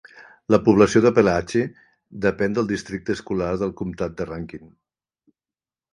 [0.53, 1.67] La població de Pelahatchie
[2.27, 4.65] depèn del districte escolar del comtat de Rankin.